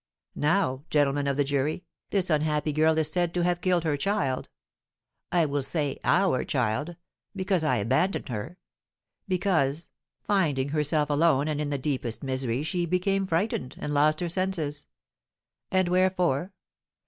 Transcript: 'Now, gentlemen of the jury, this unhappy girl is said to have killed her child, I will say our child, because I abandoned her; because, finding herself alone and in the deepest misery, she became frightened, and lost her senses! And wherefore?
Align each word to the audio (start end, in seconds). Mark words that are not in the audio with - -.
'Now, 0.33 0.83
gentlemen 0.89 1.27
of 1.27 1.37
the 1.37 1.43
jury, 1.43 1.83
this 2.09 2.31
unhappy 2.31 2.73
girl 2.73 2.97
is 2.97 3.11
said 3.11 3.35
to 3.35 3.43
have 3.43 3.61
killed 3.61 3.83
her 3.83 3.95
child, 3.95 4.49
I 5.31 5.45
will 5.45 5.61
say 5.61 5.99
our 6.03 6.43
child, 6.43 6.95
because 7.35 7.63
I 7.63 7.75
abandoned 7.75 8.29
her; 8.29 8.57
because, 9.27 9.91
finding 10.23 10.69
herself 10.69 11.11
alone 11.11 11.47
and 11.47 11.61
in 11.61 11.69
the 11.69 11.77
deepest 11.77 12.23
misery, 12.23 12.63
she 12.63 12.87
became 12.87 13.27
frightened, 13.27 13.75
and 13.77 13.93
lost 13.93 14.21
her 14.21 14.29
senses! 14.29 14.87
And 15.69 15.87
wherefore? 15.87 16.51